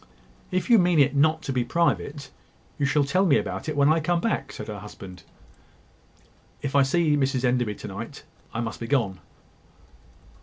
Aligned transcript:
"If 0.49 0.67
you 0.67 0.79
mean 0.79 0.97
it 0.99 1.15
not 1.15 1.43
to 1.43 1.53
be 1.53 1.63
private, 1.63 2.31
you 2.79 2.87
shall 2.87 3.03
tell 3.03 3.23
me 3.23 3.37
about 3.37 3.69
it 3.69 3.77
when 3.77 3.93
I 3.93 3.99
come 3.99 4.19
back," 4.19 4.51
said 4.51 4.67
her 4.67 4.79
husband. 4.79 5.21
"If 6.63 6.75
I 6.75 6.81
see 6.81 7.15
Mrs 7.15 7.43
Enderby 7.45 7.75
to 7.75 7.87
night, 7.87 8.23
I 8.51 8.61
must 8.61 8.79
be 8.79 8.87
gone." 8.87 9.19